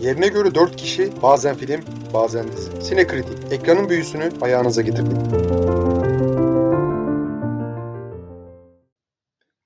[0.00, 1.80] Yerine göre 4 kişi bazen film,
[2.14, 2.82] bazen dizi.
[2.82, 5.16] Sinekritik, ekranın büyüsünü ayağınıza getirdik.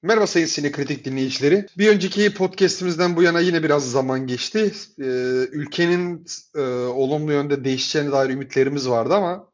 [0.03, 1.66] Merhaba sayın Sinekritik dinleyicileri.
[1.79, 4.72] Bir önceki podcastimizden bu yana yine biraz zaman geçti.
[4.98, 5.04] Ee,
[5.52, 9.48] ülkenin e, olumlu yönde değişeceğine dair ümitlerimiz vardı ama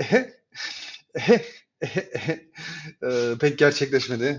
[3.02, 4.38] e, pek gerçekleşmedi.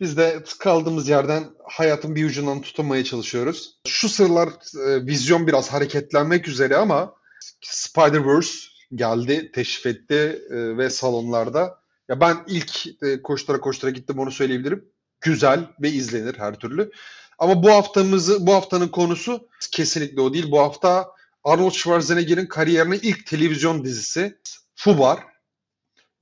[0.00, 3.78] Biz de kaldığımız yerden hayatın bir ucundan tutunmaya çalışıyoruz.
[3.86, 7.14] Şu sıralar e, vizyon biraz hareketlenmek üzere ama
[7.62, 11.80] Spider-Verse geldi, teşrif etti e, ve salonlarda.
[12.08, 14.84] Ya ben ilk e, koştura koştura gittim onu söyleyebilirim.
[15.20, 16.90] Güzel ve izlenir her türlü.
[17.38, 20.50] Ama bu haftamızı bu haftanın konusu kesinlikle o değil.
[20.50, 21.12] Bu hafta
[21.44, 24.38] Arnold Schwarzenegger'in kariyerinin ilk televizyon dizisi
[24.74, 25.18] Fubar.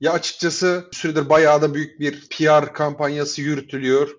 [0.01, 4.09] Ya açıkçası süredir bayağı da büyük bir PR kampanyası yürütülüyor.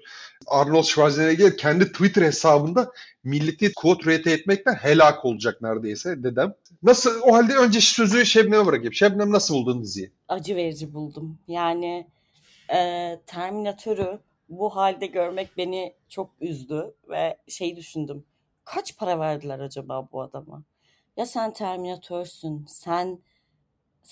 [0.46, 2.92] Arnold Schwarzenegger kendi Twitter hesabında
[3.24, 6.54] milleti quote rate etmekten helak olacak neredeyse dedem.
[6.82, 8.94] Nasıl o halde önce sözü Şebnem'e bırakayım.
[8.94, 10.10] Şebnem nasıl buldun diziyi?
[10.28, 11.38] Acı verici buldum.
[11.48, 12.06] Yani
[12.74, 14.18] e, Terminatör'ü
[14.48, 18.24] bu halde görmek beni çok üzdü ve şey düşündüm.
[18.64, 20.62] Kaç para verdiler acaba bu adama?
[21.16, 23.18] Ya sen Terminatörsün, sen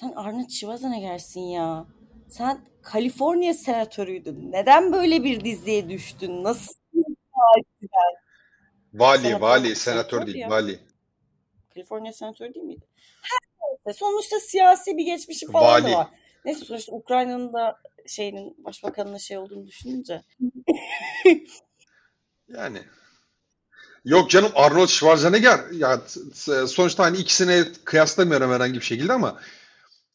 [0.00, 1.86] sen Arnold Schwarzenegger'sin ya.
[2.28, 4.52] Sen Kaliforniya senatörüydün.
[4.52, 6.44] Neden böyle bir diziye düştün?
[6.44, 6.74] Nasıl
[8.92, 10.50] Vali, senatör, vali, senatör değil, ya.
[10.50, 10.78] vali.
[11.74, 12.86] Kaliforniya senatörü değil miydi?
[13.84, 15.92] Her sonuçta siyasi bir geçmişi falan vali.
[15.92, 16.06] da var.
[16.44, 20.22] Neyse sonuçta Ukrayna'nın da şeyinin başbakanının şey olduğunu düşününce.
[22.48, 22.78] yani
[24.04, 26.00] Yok canım Arnold Schwarzenegger ya
[26.66, 29.40] sonuçta hani ikisini kıyaslamıyorum herhangi bir şekilde ama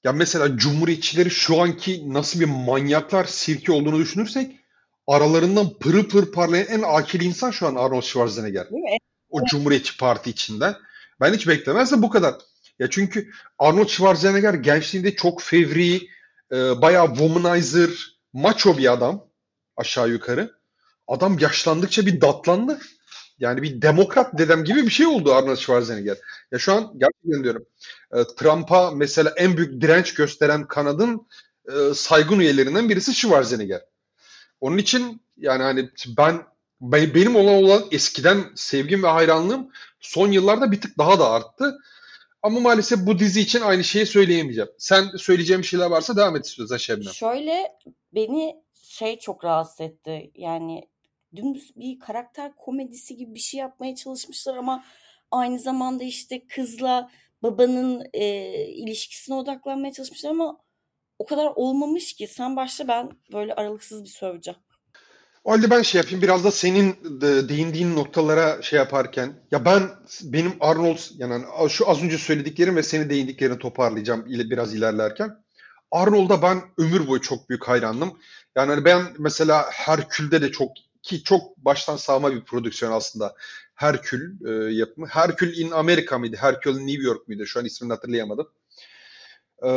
[0.04, 4.56] ya mesela Cumhuriyetçileri şu anki nasıl bir manyaklar sirki olduğunu düşünürsek
[5.08, 8.68] aralarından pırı pır parlayan en akil insan şu an Arnold Schwarzenegger.
[9.30, 10.76] O Cumhuriyetçi Parti içinde.
[11.20, 12.36] Ben hiç beklemezdim bu kadar.
[12.80, 15.96] Ya çünkü Arnold Schwarzenegger gençliğinde çok fevri,
[16.52, 17.90] e, bayağı womanizer,
[18.34, 19.28] macho bir adam
[19.78, 20.52] aşağı yukarı.
[21.08, 22.80] Adam yaşlandıkça bir datlandı.
[23.42, 26.18] Yani bir demokrat dedem gibi bir şey oldu Arnold Schwarzenegger.
[26.52, 27.66] Ya şu an gerçekten diyorum.
[28.14, 31.28] E, Trump'a mesela en büyük direnç gösteren kanadın
[31.68, 33.82] e, saygın üyelerinden birisi Schwarzenegger.
[34.62, 36.44] Onun için yani hani ben
[36.82, 39.70] benim olan olan eskiden sevgim ve hayranlığım
[40.00, 41.78] son yıllarda bir tık daha da arttı.
[42.44, 44.70] Ama maalesef bu dizi için aynı şeyi söyleyemeyeceğim.
[44.78, 47.14] Sen söyleyeceğim şeyler varsa devam et istiyorsan Şebnem.
[47.14, 47.72] Şöyle
[48.14, 50.32] beni şey çok rahatsız etti.
[50.36, 50.91] Yani
[51.36, 54.84] dümdüz bir karakter komedisi gibi bir şey yapmaya çalışmışlar ama
[55.32, 57.10] aynı zamanda işte kızla
[57.44, 58.26] babanın e,
[58.66, 60.58] ilişkisine odaklanmaya çalışmışlar ama
[61.20, 62.28] o kadar olmamış ki.
[62.28, 64.60] Sen başla ben böyle aralıksız bir söveceğim.
[65.44, 69.84] O halde ben şey yapayım biraz da senin de değindiğin noktalara şey yaparken ya ben
[70.24, 75.44] benim Arnold yani şu az önce söylediklerim ve senin değindiklerini toparlayacağım biraz ilerlerken.
[75.92, 78.18] Arnold'a ben ömür boyu çok büyük hayrandım.
[78.56, 80.72] Yani hani ben mesela Herkül'de de çok
[81.04, 83.36] ki çok baştan sağma bir prodüksiyon aslında.
[83.76, 85.08] Herkül e, yapımı.
[85.08, 86.38] Herkül in Amerika mıydı?
[86.40, 87.46] Herkül New York muydu?
[87.46, 88.50] Şu an ismini hatırlayamadım.
[89.64, 89.70] E,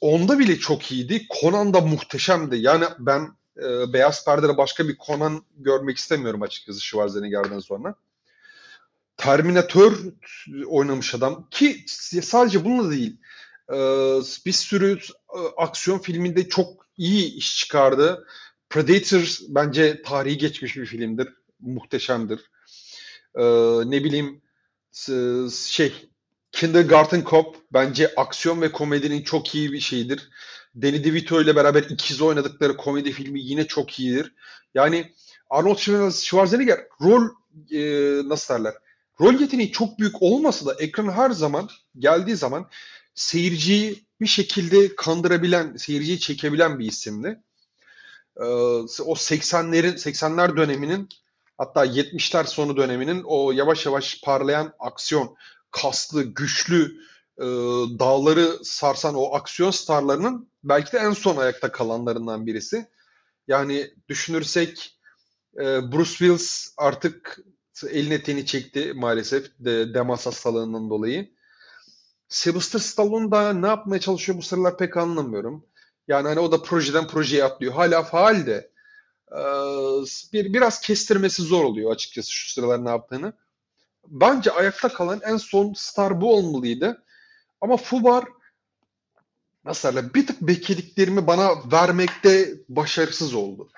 [0.00, 1.26] onda bile çok iyiydi.
[1.40, 2.56] Conan da muhteşemdi.
[2.56, 7.94] Yani ben e, Beyaz Perde'de başka bir Conan görmek istemiyorum açıkçası Schwarzenegger'den sonra.
[9.16, 9.92] Terminator
[10.66, 11.84] oynamış adam ki
[12.22, 13.16] sadece bununla değil
[13.72, 13.76] e,
[14.46, 14.98] bir sürü
[15.34, 18.26] e, aksiyon filminde çok iyi iş çıkardı.
[18.70, 21.28] Predator bence tarihi geçmiş bir filmdir.
[21.60, 22.50] Muhteşemdir.
[23.34, 23.42] Ee,
[23.90, 24.42] ne bileyim
[25.50, 25.92] şey
[26.52, 30.30] Kindergarten Cop bence aksiyon ve komedinin çok iyi bir şeyidir.
[30.82, 34.34] Danny DeVito ile beraber ikiz oynadıkları komedi filmi yine çok iyidir.
[34.74, 35.12] Yani
[35.50, 37.28] Arnold Schwarzenegger rol
[37.70, 37.82] e,
[38.28, 38.74] nasıl derler?
[39.20, 41.68] Rol yeteneği çok büyük olmasa da ekran her zaman
[41.98, 42.70] geldiği zaman
[43.14, 47.42] seyirciyi bir şekilde kandırabilen, seyirciyi çekebilen bir isimdi.
[48.38, 48.44] Ee,
[49.04, 51.08] o 80'lerin 80'ler döneminin
[51.58, 55.36] hatta 70'ler sonu döneminin o yavaş yavaş parlayan aksiyon,
[55.70, 57.00] kaslı, güçlü
[57.38, 57.44] e,
[57.98, 62.88] dağları sarsan o aksiyon starlarının belki de en son ayakta kalanlarından birisi.
[63.48, 64.98] Yani düşünürsek
[65.56, 67.38] e, Bruce Willis artık
[67.90, 71.30] eline teni çekti maalesef de demans hastalığından dolayı.
[72.28, 75.66] Sylvester Stallone da ne yapmaya çalışıyor bu sıralar pek anlamıyorum.
[76.08, 77.72] Yani hani o da projeden projeye atlıyor.
[77.72, 78.70] Hala faal de
[79.32, 79.40] e,
[80.32, 83.32] bir biraz kestirmesi zor oluyor açıkçası şu sıralar ne yaptığını.
[84.06, 87.04] Bence ayakta kalan en son star bu olmalıydı.
[87.60, 88.24] Ama Fubar
[89.64, 93.70] nasıl bir tık beklediklerimi bana vermekte başarısız oldu.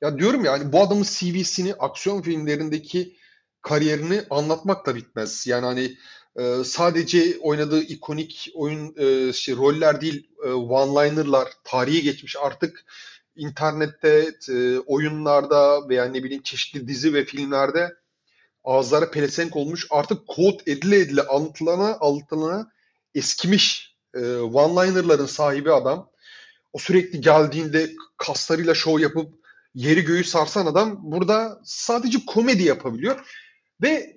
[0.00, 3.16] Ya diyorum ya hani bu adamın CV'sini aksiyon filmlerindeki
[3.62, 5.46] kariyerini anlatmakla bitmez.
[5.46, 5.96] Yani hani
[6.38, 12.36] e, sadece oynadığı ikonik oyun e, şey, roller değil, e, one-liner'lar tarihe geçmiş.
[12.36, 12.84] Artık
[13.36, 17.94] internette, e, oyunlarda veya ne bileyim çeşitli dizi ve filmlerde
[18.64, 19.86] ağızlara pelesenk olmuş.
[19.90, 22.72] Artık kod edile edile anlatılana anlatılana
[23.14, 26.10] eskimiş e, one-liner'ların sahibi adam.
[26.72, 29.34] O sürekli geldiğinde kaslarıyla şov yapıp
[29.74, 33.26] yeri göğü sarsan adam burada sadece komedi yapabiliyor.
[33.82, 34.16] Ve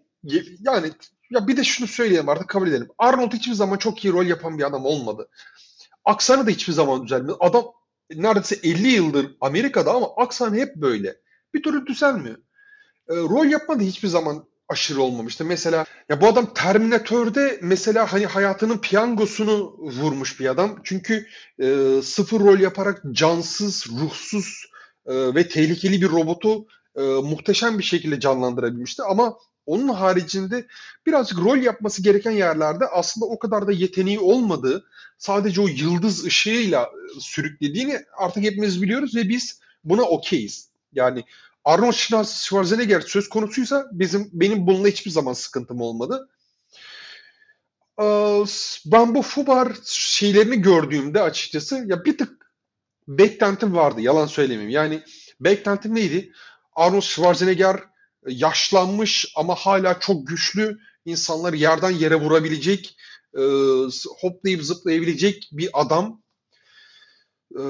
[0.59, 0.91] yani
[1.29, 2.89] ya bir de şunu söyleyelim artık kabul edelim.
[2.97, 5.29] Arnold hiçbir zaman çok iyi rol yapan bir adam olmadı.
[6.05, 7.33] Aksanı da hiçbir zaman düzelmedi.
[7.39, 7.65] Adam
[8.15, 11.15] neredeyse 50 yıldır Amerika'da ama aksanı hep böyle.
[11.53, 12.37] Bir türlü düzelmiyor.
[13.09, 15.45] E, rol yapma da hiçbir zaman aşırı olmamıştı.
[15.45, 20.79] Mesela ya bu adam Terminator'de mesela hani hayatının piyangosunu vurmuş bir adam.
[20.83, 21.27] Çünkü
[21.59, 24.65] e, sıfır rol yaparak cansız, ruhsuz
[25.05, 26.65] e, ve tehlikeli bir robotu
[26.95, 29.03] e, muhteşem bir şekilde canlandırabilmişti.
[29.03, 29.37] Ama
[29.69, 30.67] onun haricinde
[31.05, 34.85] birazcık rol yapması gereken yerlerde aslında o kadar da yeteneği olmadığı,
[35.17, 40.69] sadece o yıldız ışığıyla e, sürüklediğini artık hepimiz biliyoruz ve biz buna okeyiz.
[40.93, 41.23] Yani
[41.65, 46.29] Arnold Schwarzenegger söz konusuysa bizim benim bununla hiçbir zaman sıkıntım olmadı.
[48.01, 48.03] Ee,
[48.91, 52.51] bu Fubar şeylerini gördüğümde açıkçası ya bir tık
[53.07, 54.01] beklentim vardı.
[54.01, 54.69] Yalan söylemeyeyim.
[54.69, 55.03] Yani
[55.39, 56.31] beklentim neydi?
[56.75, 57.79] Arnold Schwarzenegger
[58.27, 62.97] yaşlanmış ama hala çok güçlü insanları yerden yere vurabilecek,
[63.37, 63.41] e,
[64.21, 66.21] hoplayıp zıplayabilecek bir adam.
[67.51, 67.63] E,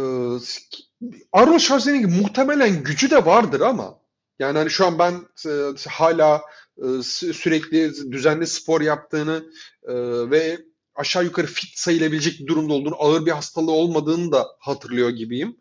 [1.31, 3.99] Arnold Schwarzenegger muhtemelen gücü de vardır ama
[4.39, 5.13] yani hani şu an ben
[5.45, 6.41] e, hala
[6.77, 7.03] e,
[7.33, 9.43] sürekli düzenli spor yaptığını
[9.83, 9.93] e,
[10.31, 10.59] ve
[10.95, 15.57] aşağı yukarı fit sayılabilecek bir durumda olduğunu, ağır bir hastalığı olmadığını da hatırlıyor gibiyim.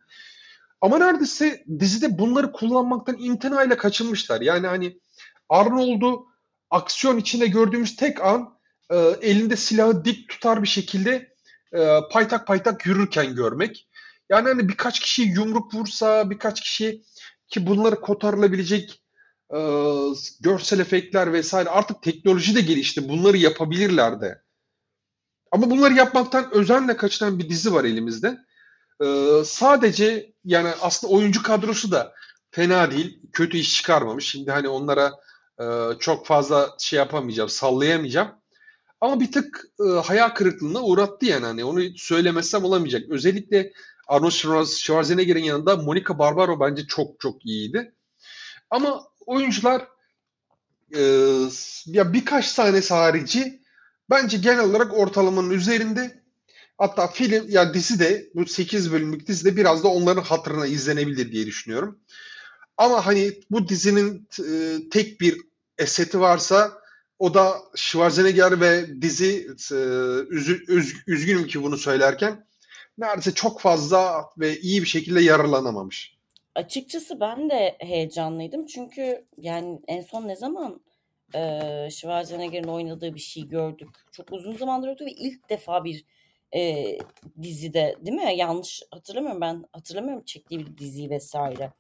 [0.81, 4.41] Ama neredeyse dizide bunları kullanmaktan imtinayla kaçınmışlar.
[4.41, 5.01] Yani hani
[5.49, 6.27] Arnold'u
[6.71, 8.59] aksiyon içinde gördüğümüz tek an
[8.91, 11.35] e, elinde silahı dik tutar bir şekilde
[11.73, 13.89] e, paytak paytak yürürken görmek.
[14.31, 17.03] Yani hani birkaç kişi yumruk vursa, birkaç kişi
[17.49, 19.03] ki bunları kotarılabilecek
[19.55, 19.59] e,
[20.41, 23.09] görsel efektler vesaire artık teknoloji de gelişti.
[23.09, 24.43] Bunları yapabilirler de.
[25.51, 28.39] Ama bunları yapmaktan özenle kaçınan bir dizi var elimizde.
[29.05, 32.15] Ee, sadece yani aslında oyuncu kadrosu da
[32.51, 33.21] fena değil.
[33.33, 34.29] Kötü iş çıkarmamış.
[34.29, 35.13] Şimdi hani onlara
[35.61, 35.65] e,
[35.99, 38.29] çok fazla şey yapamayacağım, sallayamayacağım.
[39.01, 41.47] Ama bir tık e, hayal kırıklığına uğrattı yani.
[41.47, 43.11] Hani onu söylemezsem olamayacak.
[43.11, 43.73] Özellikle
[44.09, 47.95] Arnold Schwarzenegger'in yanında Monica Barbaro bence çok çok iyiydi.
[48.71, 49.89] Ama oyuncular
[50.97, 51.03] e,
[51.87, 53.63] ya birkaç tanesi harici
[54.11, 56.23] bence genel olarak ortalamanın üzerinde.
[56.79, 61.33] Hatta film ya dizi de bu 8 bölümlük dizi de biraz da onların hatırına izlenebilir
[61.33, 61.99] diye düşünüyorum.
[62.77, 65.37] Ama hani bu dizinin e, tek bir
[65.79, 66.73] eseti varsa
[67.19, 69.75] o da Schwarzenegger ve dizi e,
[70.29, 72.47] üzü, üz, üzgünüm ki bunu söylerken
[72.99, 76.19] neredeyse çok fazla ve iyi bir şekilde yararlanamamış.
[76.55, 80.81] Açıkçası ben de heyecanlıydım çünkü yani en son ne zaman
[81.35, 81.61] e,
[81.91, 83.89] Schwarzenegger'in oynadığı bir şey gördük.
[84.13, 86.05] Çok uzun zamandır oldu ve ilk defa bir
[86.55, 86.99] e,
[87.43, 88.37] dizide değil mi?
[88.37, 91.71] Yanlış hatırlamıyorum ben hatırlamıyorum çektiği bir diziyi vesaire.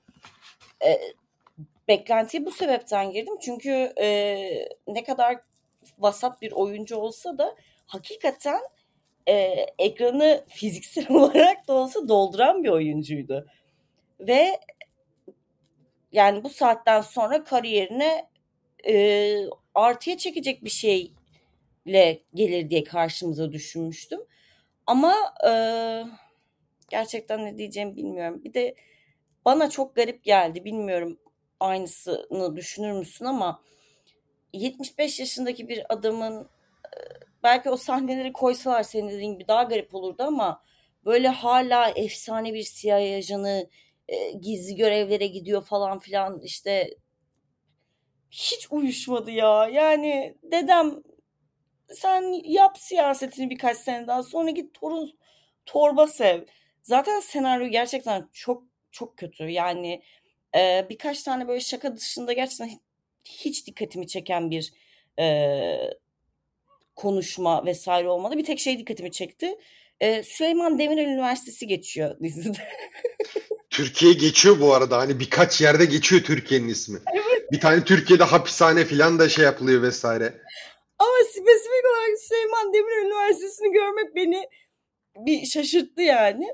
[0.84, 1.00] E,
[1.88, 4.08] beklentiye bu sebepten girdim çünkü e,
[4.86, 5.36] ne kadar
[5.98, 8.60] vasat bir oyuncu olsa da hakikaten
[9.28, 13.46] e, ekranı fiziksel olarak da olsa dolduran bir oyuncuydu.
[14.20, 14.60] Ve
[16.12, 18.28] yani bu saatten sonra kariyerine
[18.86, 19.34] e,
[19.74, 24.20] artıya çekecek bir şeyle gelir diye karşımıza düşünmüştüm.
[24.88, 25.14] Ama
[25.48, 25.52] e,
[26.90, 28.44] gerçekten ne diyeceğimi bilmiyorum.
[28.44, 28.74] Bir de
[29.44, 30.64] bana çok garip geldi.
[30.64, 31.18] Bilmiyorum
[31.60, 33.62] aynısını düşünür müsün ama
[34.52, 36.48] 75 yaşındaki bir adamın
[37.42, 40.62] belki o sahneleri koysalar senin dediğin gibi daha garip olurdu ama
[41.04, 43.68] böyle hala efsane bir CIA ajanı
[44.08, 46.90] e, gizli görevlere gidiyor falan filan işte
[48.30, 49.68] hiç uyuşmadı ya.
[49.72, 51.02] Yani dedem
[51.92, 55.18] sen yap siyasetini birkaç sene daha sonra git torun
[55.66, 56.42] torba sev.
[56.82, 59.44] Zaten senaryo gerçekten çok çok kötü.
[59.44, 60.02] Yani
[60.56, 62.70] e, birkaç tane böyle şaka dışında gerçekten
[63.24, 64.72] hiç dikkatimi çeken bir
[65.18, 65.76] e,
[66.96, 68.36] konuşma vesaire olmadı.
[68.38, 69.58] Bir tek şey dikkatimi çekti.
[70.00, 72.58] E, Süleyman Demirel Üniversitesi geçiyor dizide.
[73.70, 74.98] Türkiye geçiyor bu arada.
[74.98, 76.98] Hani birkaç yerde geçiyor Türkiye'nin ismi.
[77.14, 77.52] Evet.
[77.52, 80.34] Bir tane Türkiye'de hapishane falan da şey yapılıyor vesaire.
[80.98, 84.48] Ama spesifik olarak Süleyman Demirel Üniversitesi'ni görmek beni
[85.16, 86.46] bir şaşırttı yani.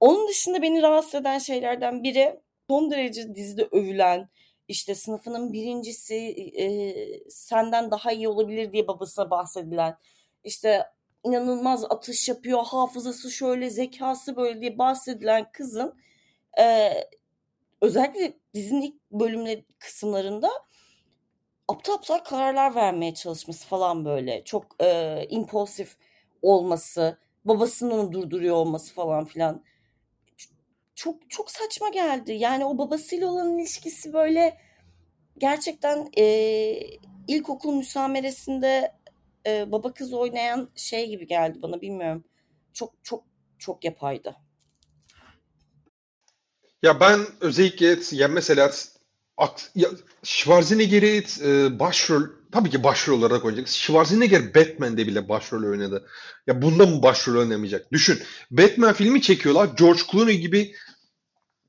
[0.00, 4.28] Onun dışında beni rahatsız eden şeylerden biri son derece dizide övülen
[4.68, 6.14] işte sınıfının birincisi
[6.58, 9.96] e, senden daha iyi olabilir diye babasına bahsedilen
[10.44, 10.86] işte
[11.24, 15.94] inanılmaz atış yapıyor hafızası şöyle zekası böyle diye bahsedilen kızın
[16.60, 16.90] e,
[17.80, 20.50] özellikle dizinin ilk bölümleri kısımlarında
[21.68, 25.96] aptal aptal kararlar vermeye çalışması falan böyle çok e, impulsif
[26.42, 29.62] olması babasının onu durduruyor olması falan filan
[30.94, 32.32] çok çok saçma geldi.
[32.32, 34.60] Yani o babasıyla olan ilişkisi böyle
[35.38, 36.24] gerçekten e,
[37.28, 38.92] ilkokul müsameresinde
[39.46, 42.24] e, baba kız oynayan şey gibi geldi bana bilmiyorum.
[42.72, 43.24] Çok çok
[43.58, 44.36] çok yapaydı.
[46.82, 48.70] Ya ben özellikle ya mesela
[49.74, 49.88] ya
[50.22, 53.68] Schwarzenegger'i e, başrol tabii ki başrol olarak oynayacak.
[53.68, 56.08] Schwarzenegger Batman'de bile başrol oynadı.
[56.46, 57.92] Ya bunda mı başrol oynamayacak?
[57.92, 58.18] Düşün.
[58.50, 59.68] Batman filmi çekiyorlar.
[59.78, 60.74] George Clooney gibi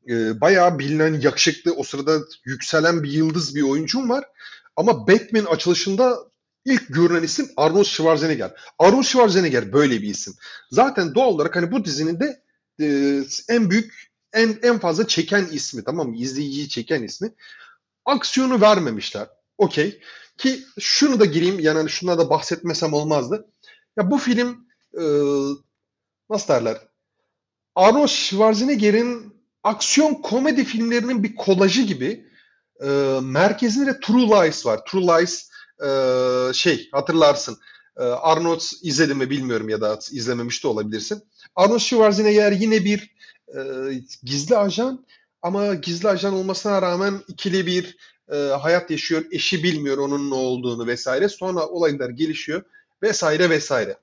[0.09, 4.23] e, bayağı bilinen, yakışıklı, o sırada yükselen bir yıldız bir oyuncum var.
[4.75, 6.17] Ama Batman açılışında
[6.65, 8.51] ilk görünen isim Arnold Schwarzenegger.
[8.79, 10.33] Arnold Schwarzenegger böyle bir isim.
[10.71, 12.41] Zaten doğal olarak hani bu dizinin de
[12.81, 16.17] e, en büyük, en en fazla çeken ismi tamam mı?
[16.17, 17.33] İzleyiciyi çeken ismi.
[18.05, 19.27] Aksiyonu vermemişler.
[19.57, 20.01] Okey.
[20.37, 23.47] Ki şunu da gireyim yani hani şundan da bahsetmesem olmazdı.
[23.97, 25.03] Ya bu film e,
[26.29, 26.77] nasıl derler?
[27.75, 29.33] Arnold Schwarzenegger'in
[29.63, 32.25] aksiyon komedi filmlerinin bir kolajı gibi
[32.83, 34.85] e, merkezinde True Lies var.
[34.85, 35.49] True Lies
[35.85, 35.89] e,
[36.53, 37.57] şey hatırlarsın.
[37.97, 41.23] E, Arnold izledim mi bilmiyorum ya da izlememiş de olabilirsin.
[41.55, 43.15] Arnold Schwarzenegger yine bir
[43.55, 43.61] e,
[44.23, 45.05] gizli ajan
[45.41, 47.97] ama gizli ajan olmasına rağmen ikili bir
[48.31, 49.25] e, hayat yaşıyor.
[49.31, 51.29] Eşi bilmiyor onun ne olduğunu vesaire.
[51.29, 52.61] Sonra olaylar gelişiyor
[53.03, 53.97] vesaire vesaire.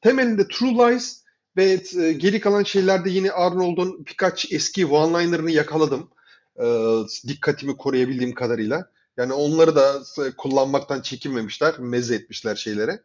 [0.00, 1.22] Temelinde True Lies
[1.56, 6.10] ve e, geri kalan şeylerde yine Arnold'un birkaç eski one-liner'ını yakaladım.
[6.56, 6.66] E,
[7.28, 8.90] dikkatimi koruyabildiğim kadarıyla.
[9.16, 13.02] Yani onları da e, kullanmaktan çekinmemişler, meze etmişler şeylere.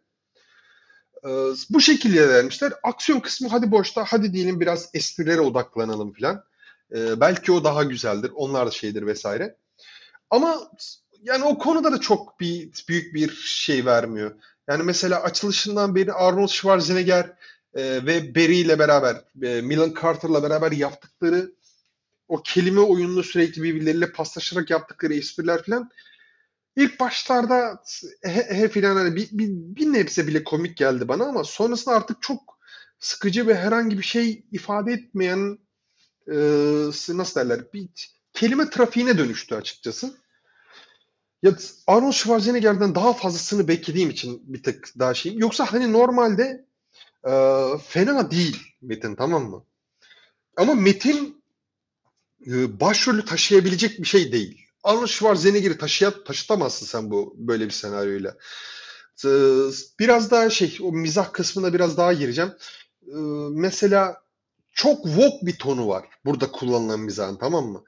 [1.25, 1.29] E,
[1.69, 2.73] bu şekilde vermişler.
[2.83, 6.43] Aksiyon kısmı hadi boşta, hadi diyelim biraz esprilere odaklanalım falan.
[6.95, 9.57] E, belki o daha güzeldir, onlar da şeydir vesaire.
[10.29, 10.71] Ama
[11.23, 14.31] yani o konuda da çok bir büyük bir şey vermiyor.
[14.69, 17.33] Yani mesela açılışından beri Arnold Schwarzenegger
[17.73, 21.51] e, ve Barry ile beraber, e, Milan Carter'la beraber yaptıkları
[22.27, 25.89] o kelime oyununu sürekli birbirleriyle paslaşarak yaptıkları espriler falan
[26.75, 27.83] ilk başlarda
[28.23, 32.21] he, he filan hani bir, bir, bir nebze bile komik geldi bana ama sonrasında artık
[32.21, 32.59] çok
[32.99, 35.59] sıkıcı ve herhangi bir şey ifade etmeyen
[36.27, 36.35] e,
[37.09, 37.89] nasıl derler bir
[38.33, 40.17] kelime trafiğine dönüştü açıkçası.
[41.43, 45.39] Ya Arnold Schwarzenegger'den daha fazlasını beklediğim için bir tık daha şeyim.
[45.39, 46.65] Yoksa hani normalde
[47.27, 47.31] e,
[47.87, 49.63] fena değil Metin tamam mı?
[50.57, 51.43] Ama Metin
[52.47, 54.64] e, başrolü taşıyabilecek bir şey değil.
[54.85, 58.35] Arnold Schwarzenegger'i taşıya, taşıtamazsın sen bu böyle bir senaryoyla.
[59.99, 62.51] Biraz daha şey o mizah kısmına biraz daha gireceğim.
[63.07, 63.17] E,
[63.51, 64.17] mesela
[64.71, 67.83] çok woke bir tonu var burada kullanılan mizahın tamam mı?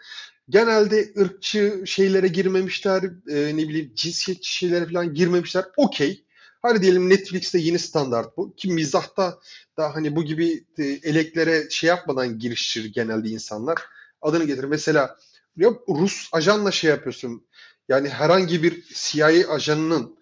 [0.49, 5.65] Genelde ırkçı şeylere girmemişler, e, ne bileyim cinsiyetçi şeylere falan girmemişler.
[5.77, 6.23] Okey.
[6.61, 8.55] Hadi diyelim Netflix'te yeni standart bu.
[8.55, 9.39] Ki mizahta
[9.77, 13.77] da hani bu gibi e, eleklere şey yapmadan girişir genelde insanlar.
[14.21, 14.63] Adını getir.
[14.63, 15.17] Mesela
[15.57, 17.47] ya Rus ajanla şey yapıyorsun.
[17.89, 20.17] Yani herhangi bir CIA ajanının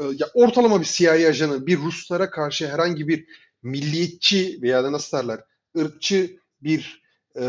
[0.00, 3.26] e, ya ortalama bir CIA ajanı bir Ruslara karşı herhangi bir
[3.62, 5.40] milliyetçi veya da nasıl derler
[5.78, 7.02] ırkçı bir
[7.36, 7.44] e,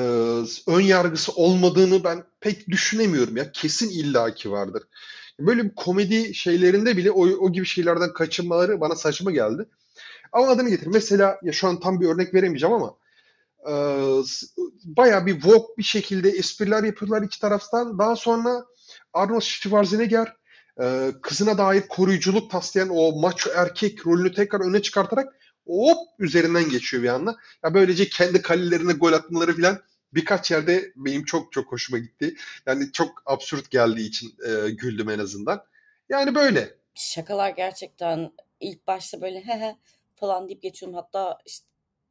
[0.67, 3.51] ön yargısı olmadığını ben pek düşünemiyorum ya.
[3.51, 4.83] Kesin illaki vardır.
[5.39, 9.65] Böyle bir komedi şeylerinde bile o, o gibi şeylerden kaçınmaları bana saçma geldi.
[10.31, 10.87] Ama adını getir.
[10.87, 12.97] Mesela ya şu an tam bir örnek veremeyeceğim ama
[13.69, 13.73] e,
[14.83, 17.99] bayağı bir woke bir şekilde espriler yapıyorlar iki taraftan.
[17.99, 18.65] Daha sonra
[19.13, 20.33] Arnold Schwarzenegger
[20.81, 25.35] e, kızına dair koruyuculuk taslayan o macho erkek rolünü tekrar öne çıkartarak
[25.67, 27.35] hop üzerinden geçiyor bir anda.
[27.63, 29.81] Ya böylece kendi kalelerine gol atmaları falan
[30.13, 32.35] birkaç yerde benim çok çok hoşuma gitti.
[32.65, 35.63] Yani çok absürt geldiği için e, güldüm en azından.
[36.09, 36.77] Yani böyle.
[36.95, 39.75] Şakalar gerçekten ilk başta böyle he he
[40.15, 40.95] falan deyip geçiyorum.
[40.95, 41.67] Hatta işte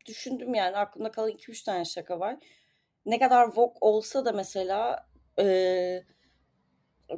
[0.06, 2.36] düşündüm yani aklımda kalan 2-3 tane şaka var.
[3.06, 5.06] Ne kadar vok olsa da mesela
[5.38, 5.46] e,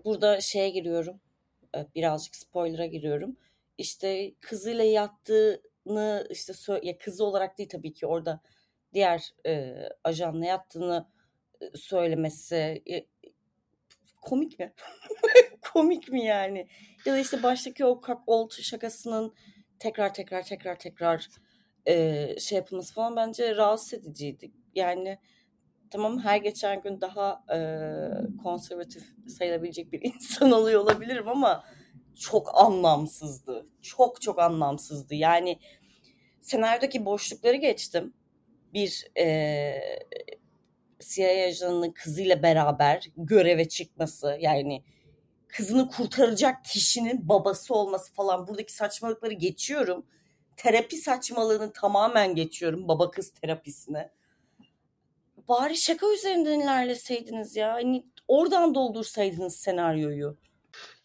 [0.04, 1.20] burada şeye giriyorum.
[1.76, 3.36] E, birazcık spoiler'a giriyorum.
[3.78, 6.52] İşte kızıyla yattığını işte
[6.82, 8.40] ya kızı olarak değil tabii ki orada
[8.94, 11.08] diğer e, ajanla yattığını
[11.74, 13.06] söylemesi e,
[14.20, 14.72] komik mi?
[15.72, 16.68] komik mi yani?
[17.04, 19.34] Ya da işte baştaki o kak old şakasının
[19.78, 21.28] tekrar tekrar tekrar tekrar
[21.86, 24.52] e, şey yapılması falan bence rahatsız ediciydi.
[24.74, 25.18] Yani
[25.90, 27.58] tamam her geçen gün daha e,
[28.42, 31.64] konservatif sayılabilecek bir insan oluyor olabilirim ama
[32.14, 33.66] çok anlamsızdı.
[33.82, 35.14] Çok çok anlamsızdı.
[35.14, 35.58] Yani
[36.40, 38.14] senaryodaki boşlukları geçtim.
[38.74, 39.74] Bir e,
[41.00, 44.84] CIA ajanının kızıyla beraber göreve çıkması yani
[45.48, 50.06] kızını kurtaracak kişinin babası olması falan buradaki saçmalıkları geçiyorum.
[50.58, 54.10] Terapi saçmalığını tamamen geçiyorum baba kız terapisine.
[55.48, 57.72] Bari şaka üzerinden ilerleseydiniz ya.
[57.72, 60.36] Hani oradan doldursaydınız senaryoyu.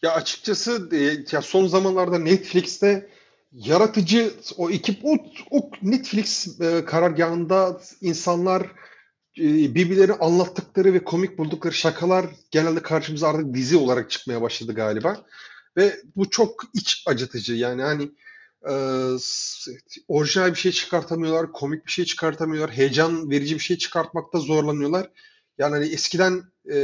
[0.02, 3.10] Ya açıkçası e, ya son zamanlarda Netflix'te
[3.52, 5.16] yaratıcı o ekip o,
[5.50, 8.62] o Netflix e, karargahında insanlar
[9.38, 15.24] e, birbirleri anlattıkları ve komik buldukları şakalar genelde karşımıza artık dizi olarak çıkmaya başladı galiba.
[15.76, 18.10] Ve bu çok iç acıtıcı yani hani
[20.08, 25.10] orijinal bir şey çıkartamıyorlar, komik bir şey çıkartamıyorlar, heyecan verici bir şey çıkartmakta zorlanıyorlar.
[25.58, 26.76] Yani hani eskiden e,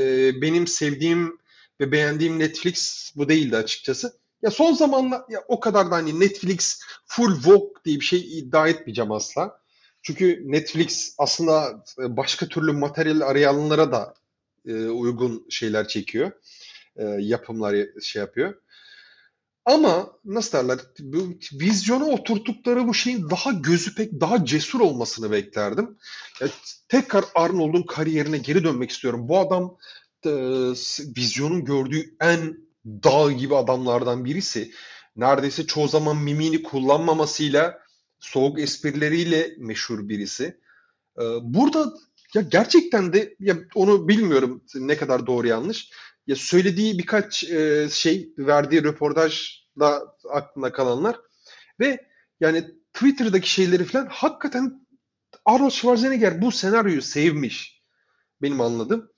[0.43, 1.39] benim sevdiğim
[1.81, 4.13] ve beğendiğim Netflix bu değildi açıkçası.
[4.43, 8.69] Ya son zamanlar ya o kadar da hani Netflix full Vogue diye bir şey iddia
[8.69, 9.61] etmeyeceğim asla.
[10.03, 14.15] Çünkü Netflix aslında başka türlü materyal arayanlara da
[14.67, 16.33] e, uygun şeyler çekiyor.
[16.97, 18.55] E, yapımlar şey yapıyor.
[19.65, 20.79] Ama nasıl derler?
[21.01, 25.99] Bu, vizyona oturttukları bu şeyin daha gözü pek daha cesur olmasını beklerdim.
[26.41, 26.49] Ya,
[26.89, 29.29] tekrar Arnold'un kariyerine geri dönmek istiyorum.
[29.29, 29.77] Bu adam
[30.27, 30.31] e,
[31.17, 34.73] vizyonun gördüğü en dağ gibi adamlardan birisi.
[35.17, 37.79] Neredeyse çoğu zaman mimini kullanmamasıyla
[38.21, 40.61] soğuk esprileriyle meşhur birisi.
[41.19, 41.93] E, burada
[42.35, 45.91] ya gerçekten de ya onu bilmiyorum ne kadar doğru yanlış.
[46.31, 51.17] Ya söylediği birkaç e, şey verdiği röportajda aklında kalanlar
[51.81, 52.07] ve
[52.41, 54.87] yani Twitter'daki şeyleri falan hakikaten
[55.45, 57.83] Arnold Schwarzenegger bu senaryoyu sevmiş.
[58.43, 59.11] Benim anladığım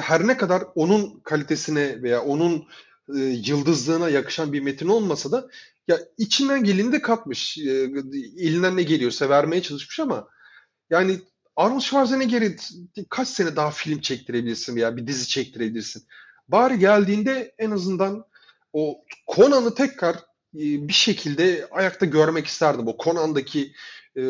[0.00, 2.68] her ne kadar onun kalitesine veya onun
[3.16, 5.48] e, yıldızlığına yakışan bir metin olmasa da
[5.88, 7.58] ya içinden geleni de katmış.
[7.58, 7.70] E,
[8.38, 10.28] elinden ne geliyorsa vermeye çalışmış ama
[10.90, 11.20] yani
[11.56, 12.56] Arnold Schwarzenegger'i
[13.10, 16.02] kaç sene daha film çektirebilirsin veya bir dizi çektirebilirsin.
[16.48, 18.24] Bari geldiğinde en azından
[18.72, 19.04] o
[19.36, 20.14] Conan'ı tekrar
[20.54, 22.88] e, bir şekilde ayakta görmek isterdim.
[22.88, 23.72] O Conan'daki
[24.16, 24.22] e,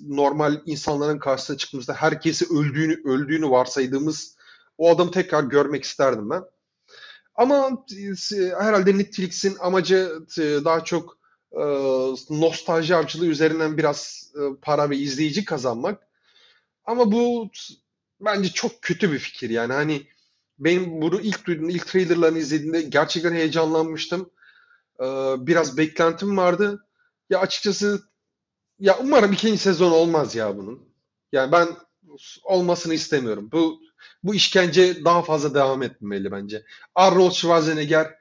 [0.00, 4.36] normal insanların karşısına çıktığımızda herkesi öldüğünü öldüğünü varsaydığımız
[4.78, 6.42] o adamı tekrar görmek isterdim ben.
[7.34, 11.18] Ama e, herhalde Netflix'in amacı e, daha çok
[11.52, 11.62] e,
[12.30, 16.07] nostalji avcılığı üzerinden biraz e, para ve izleyici kazanmak.
[16.88, 17.50] Ama bu
[18.20, 20.06] bence çok kötü bir fikir yani hani
[20.58, 24.30] benim bunu ilk duyduğumda ilk trailerlarını izlediğimde gerçekten heyecanlanmıştım.
[25.00, 25.04] Ee,
[25.38, 26.86] biraz beklentim vardı.
[27.30, 28.02] Ya açıkçası
[28.78, 30.88] ya umarım ikinci sezon olmaz ya bunun.
[31.32, 31.68] Yani ben
[32.44, 33.48] olmasını istemiyorum.
[33.52, 33.80] Bu
[34.22, 36.64] bu işkence daha fazla devam etmemeli bence.
[36.94, 38.14] Arnold Schwarzenegger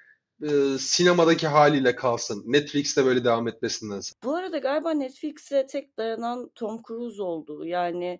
[0.43, 2.43] e, sinemadaki haliyle kalsın.
[2.45, 4.01] Netflix'te böyle devam etmesinden.
[4.23, 7.65] Bu arada galiba Netflix'e tek dayanan Tom Cruise oldu.
[7.65, 8.19] Yani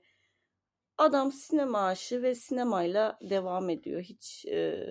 [0.98, 4.02] adam sinema aşığı ve sinemayla devam ediyor.
[4.02, 4.86] Hiç e,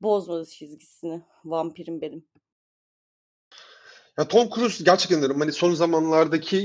[0.00, 1.22] bozmadı çizgisini.
[1.44, 2.24] Vampirim benim.
[4.18, 6.56] Ya Tom Cruise gerçekten derim hani son zamanlardaki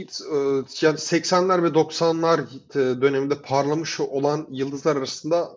[0.82, 2.40] yani 80'ler ve 90'lar
[2.72, 5.56] e, döneminde parlamış olan yıldızlar arasında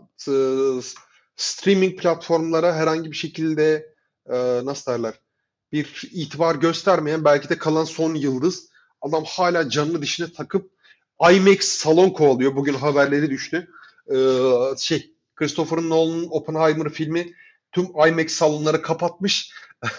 [1.37, 3.95] streaming platformlara herhangi bir şekilde
[4.65, 5.15] nasıl derler
[5.73, 8.69] bir itibar göstermeyen belki de kalan son yıldız
[9.01, 10.71] adam hala canını dişine takıp
[11.31, 12.57] IMAX salon kovalıyor.
[12.57, 13.69] Bugün haberleri düştü.
[14.79, 17.33] Şey Christopher Nolan'ın Oppenheimer filmi
[17.73, 19.53] tüm IMAX salonları kapatmış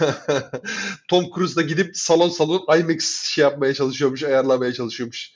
[1.08, 5.34] Tom Cruise da gidip salon salon IMAX şey yapmaya çalışıyormuş, ayarlamaya çalışıyormuş.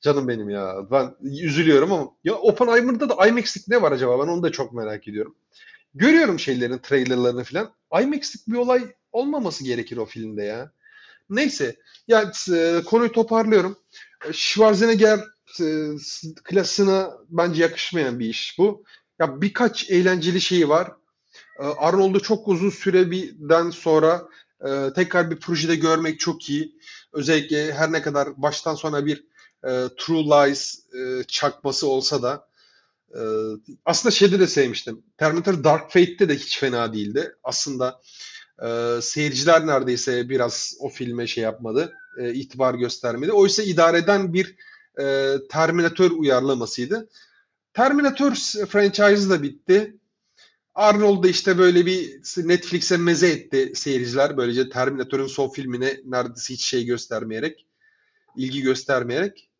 [0.00, 0.76] Canım benim ya.
[0.90, 4.26] Ben üzülüyorum ama ya Oppenheimer'da da IMAX'lik ne var acaba?
[4.26, 5.34] Ben onu da çok merak ediyorum.
[5.94, 7.72] Görüyorum şeylerin trailerlarını falan.
[8.02, 10.72] IMAX'lik bir olay olmaması gerekir o filmde ya.
[11.30, 11.76] Neyse.
[12.08, 13.76] Ya e, konuyu toparlıyorum.
[14.32, 15.20] Schwarzenegger
[15.60, 15.64] e,
[16.44, 18.84] klasına bence yakışmayan bir iş bu.
[19.18, 20.92] Ya birkaç eğlenceli şeyi var.
[21.60, 24.28] Ee, Arnold'u çok uzun süreden sonra
[24.66, 26.78] e, tekrar bir projede görmek çok iyi.
[27.12, 29.24] Özellikle her ne kadar baştan sona bir
[29.64, 32.48] e, True Lies e, çakması olsa da
[33.14, 33.20] e,
[33.84, 35.02] aslında şeyde de sevmiştim.
[35.18, 37.36] Terminator Dark Fate'de de hiç fena değildi.
[37.44, 38.00] Aslında
[38.64, 43.32] e, seyirciler neredeyse biraz o filme şey yapmadı, e, itibar göstermedi.
[43.32, 44.56] Oysa idareden bir
[45.00, 47.08] e, Terminator uyarlamasıydı.
[47.74, 48.34] Terminator
[48.66, 49.96] franchise da bitti.
[50.74, 54.36] Arnold da işte böyle bir Netflix'e meze etti seyirciler.
[54.36, 57.66] Böylece Terminator'ın son filmine neredeyse hiç şey göstermeyerek,
[58.36, 59.50] ilgi göstermeyerek.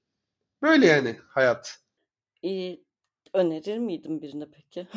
[0.62, 1.78] Böyle yani hayat.
[2.42, 2.84] İii,
[3.34, 4.86] önerir miydin birine peki?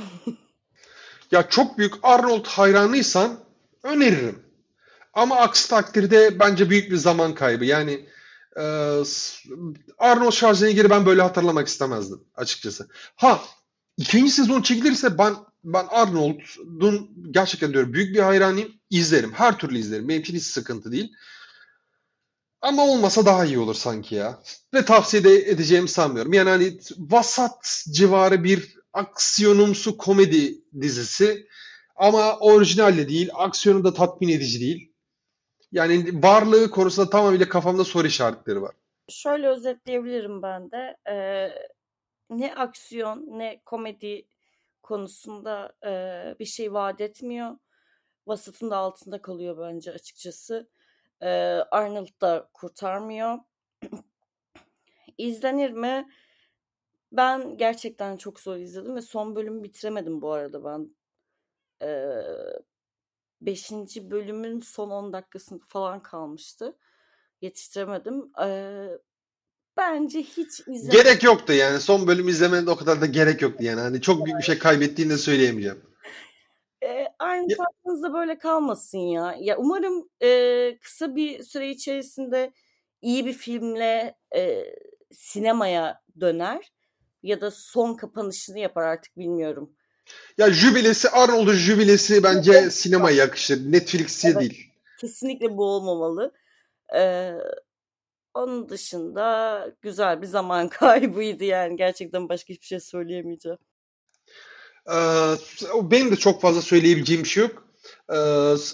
[1.32, 3.39] Ya çok büyük Arnold hayranıysan
[3.84, 4.45] öneririm.
[5.15, 7.65] Ama aksi takdirde bence büyük bir zaman kaybı.
[7.65, 8.06] Yani
[8.58, 8.63] e,
[9.97, 12.88] Arnold Schwarzenegger'i ben böyle hatırlamak istemezdim açıkçası.
[13.15, 13.41] Ha
[13.97, 18.71] ikinci sezon çekilirse ben ben Arnold'un gerçekten diyorum büyük bir hayranıyım.
[18.89, 19.34] İzlerim.
[19.34, 20.10] Her türlü izlerim.
[20.10, 21.13] Benim için hiç sıkıntı değil.
[22.62, 24.39] Ama olmasa daha iyi olur sanki ya.
[24.73, 26.34] Ve tavsiye de edeceğimi sanmıyorum.
[26.34, 31.47] Yani hani vasat civarı bir aksiyonumsu komedi dizisi.
[31.95, 33.30] Ama orijinal de değil.
[33.34, 34.95] Aksiyonu da tatmin edici değil.
[35.76, 38.76] Yani varlığı konusunda tamamıyla kafamda soru işaretleri var.
[39.10, 40.98] Şöyle özetleyebilirim ben de.
[41.08, 41.68] Eee,
[42.30, 44.26] ne aksiyon ne komedi
[44.84, 47.58] konusunda, eee, bir şey vaat etmiyor.
[48.28, 50.70] Vasatın da altında kalıyor bence açıkçası.
[51.22, 53.40] Eee, Arnold da kurtarmıyor.
[55.18, 56.08] İzlenir mi?
[57.12, 60.96] Ben gerçekten çok zor izledim ve son bölümü bitiremedim bu arada ben.
[61.82, 62.55] Eee
[63.41, 63.71] 5.
[64.12, 66.78] bölümün son 10 dakikasında falan kalmıştı.
[67.41, 68.32] Yetiştiremedim.
[68.39, 68.98] Eee,
[69.78, 71.80] bence hiç izleme Gerek yoktu yani.
[71.80, 73.82] Son bölüm izlemene de o kadar da gerek yoktu yani.
[73.82, 75.82] Hani çok büyük bir şey kaybettiğini de söyleyemeyeceğim.
[76.82, 79.36] Eee, Arnold Ya, aklınızda böyle kalmasın ya.
[79.39, 82.54] Ya umarım eee, kısa bir süre içerisinde
[83.02, 84.76] iyi bir filmle eee,
[85.12, 86.71] sinemaya döner
[87.24, 89.76] ya da son kapanışını yapar artık bilmiyorum.
[90.38, 93.72] Ya jübilesi Arnold'un jübilesi bence sinemaya yakışır.
[93.72, 94.72] Netflix'e Evet, değil.
[95.00, 96.32] kesinlikle bu olmamalı.
[96.94, 97.36] Eee,
[98.34, 101.76] onun dışında güzel bir zaman kaybıydı yani.
[101.78, 103.58] Gerçekten başka hiçbir şey söyleyemeyeceğim.
[104.91, 104.96] Ee,
[105.91, 107.65] benim de çok fazla söyleyebileceğim bir şey yok.
[108.10, 108.15] Ee,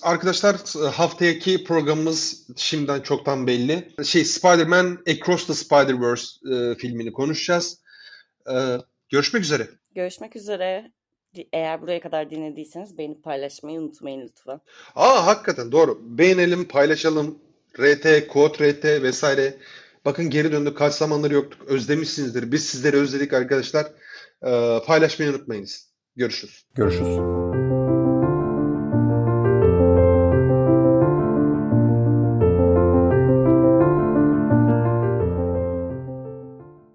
[0.02, 0.56] arkadaşlar
[0.94, 3.92] haftaki programımız şimdiden çoktan belli.
[4.04, 7.82] Şey Spider-Man Across the Spider-Verse e, filmini konuşacağız.
[8.52, 8.78] Ee,
[9.10, 9.68] görüşmek üzere.
[9.96, 10.92] Görüşmek üzere.
[11.54, 14.62] Eğer buraya kadar dinlediyseniz beğenip paylaşmayı unutmayın lütfen.
[14.96, 16.00] Aa hakikaten doğru.
[16.02, 17.40] Beğenelim, paylaşalım.
[17.80, 19.58] RT, Kod RT vesaire.
[20.06, 20.78] Bakın geri döndük.
[20.78, 21.68] Kaç zamandır yoktuk.
[21.68, 22.52] Özlemişsinizdir.
[22.52, 23.88] Biz sizleri özledik arkadaşlar.
[24.46, 25.92] Ee, paylaşmayı unutmayınız.
[26.16, 26.66] Görüşürüz.
[26.76, 27.18] Görüşürüz.